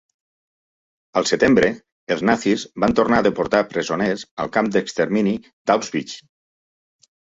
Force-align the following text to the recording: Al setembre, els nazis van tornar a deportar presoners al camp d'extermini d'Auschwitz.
Al 1.19 1.27
setembre, 1.31 1.67
els 2.15 2.23
nazis 2.29 2.65
van 2.85 2.95
tornar 3.01 3.19
a 3.19 3.25
deportar 3.27 3.61
presoners 3.75 4.25
al 4.45 4.51
camp 4.57 4.71
d'extermini 4.77 5.35
d'Auschwitz. 5.51 6.17